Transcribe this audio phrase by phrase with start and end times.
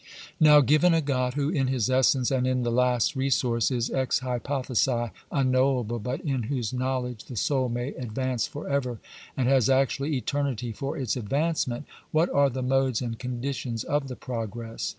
[0.01, 0.03] "^
[0.39, 4.21] Now, given a God who in his essence, and in the last resource, is ex
[4.21, 8.99] hypothesi unknowable, but in whose know ledge the soul may advance for ever,
[9.37, 14.15] and has actually eternity for its advancement, what are the modes and conditions of the
[14.15, 14.89] progress